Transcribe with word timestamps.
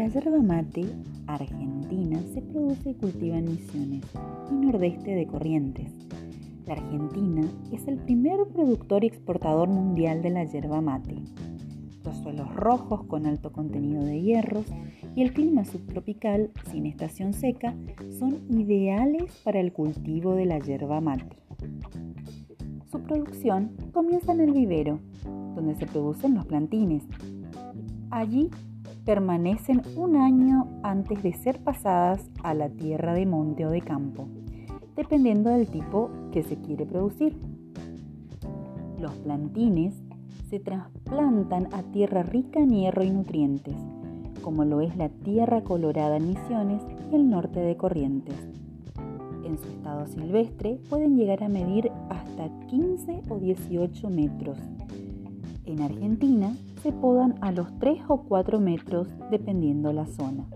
La 0.00 0.08
yerba 0.08 0.40
mate 0.40 0.86
argentina 1.26 2.18
se 2.32 2.40
produce 2.40 2.88
y 2.88 2.94
cultiva 2.94 3.36
en 3.36 3.44
Misiones 3.44 4.02
y 4.50 4.54
nordeste 4.54 5.14
de 5.14 5.26
Corrientes. 5.26 5.92
La 6.66 6.72
Argentina 6.72 7.46
es 7.70 7.86
el 7.86 7.98
primer 7.98 8.38
productor 8.50 9.04
y 9.04 9.08
exportador 9.08 9.68
mundial 9.68 10.22
de 10.22 10.30
la 10.30 10.44
yerba 10.44 10.80
mate. 10.80 11.16
Los 12.02 12.16
suelos 12.16 12.50
rojos 12.56 13.04
con 13.08 13.26
alto 13.26 13.52
contenido 13.52 14.02
de 14.02 14.22
hierros 14.22 14.64
y 15.14 15.20
el 15.20 15.34
clima 15.34 15.66
subtropical 15.66 16.50
sin 16.70 16.86
estación 16.86 17.34
seca 17.34 17.76
son 18.18 18.40
ideales 18.48 19.38
para 19.44 19.60
el 19.60 19.70
cultivo 19.74 20.34
de 20.34 20.46
la 20.46 20.60
yerba 20.60 21.02
mate. 21.02 21.36
Su 22.90 23.02
producción 23.02 23.76
comienza 23.92 24.32
en 24.32 24.40
el 24.40 24.52
vivero, 24.52 24.98
donde 25.54 25.74
se 25.74 25.84
producen 25.84 26.36
los 26.36 26.46
plantines. 26.46 27.04
Allí 28.10 28.48
permanecen 29.10 29.82
un 29.96 30.14
año 30.14 30.68
antes 30.84 31.20
de 31.24 31.32
ser 31.32 31.58
pasadas 31.58 32.30
a 32.44 32.54
la 32.54 32.68
tierra 32.68 33.12
de 33.12 33.26
monte 33.26 33.66
o 33.66 33.70
de 33.70 33.80
campo, 33.80 34.28
dependiendo 34.94 35.50
del 35.50 35.66
tipo 35.66 36.12
que 36.30 36.44
se 36.44 36.54
quiere 36.54 36.86
producir. 36.86 37.36
Los 39.00 39.10
plantines 39.14 39.96
se 40.48 40.60
trasplantan 40.60 41.66
a 41.72 41.82
tierra 41.82 42.22
rica 42.22 42.60
en 42.60 42.70
hierro 42.70 43.02
y 43.02 43.10
nutrientes, 43.10 43.74
como 44.42 44.64
lo 44.64 44.80
es 44.80 44.96
la 44.96 45.08
tierra 45.08 45.62
colorada 45.62 46.18
en 46.18 46.28
Misiones 46.28 46.80
y 47.10 47.16
el 47.16 47.28
norte 47.28 47.58
de 47.58 47.76
Corrientes 47.76 48.36
en 49.44 49.58
su 49.58 49.66
estado 49.66 50.06
silvestre 50.06 50.78
pueden 50.88 51.16
llegar 51.16 51.42
a 51.42 51.48
medir 51.48 51.90
hasta 52.10 52.48
15 52.68 53.22
o 53.28 53.40
18 53.40 54.08
metros. 54.08 54.56
En 55.64 55.80
Argentina 55.82 56.54
se 56.82 56.92
podan 56.92 57.34
a 57.40 57.52
los 57.52 57.78
3 57.78 58.02
o 58.08 58.22
4 58.22 58.60
metros 58.60 59.08
dependiendo 59.30 59.92
la 59.92 60.06
zona. 60.06 60.46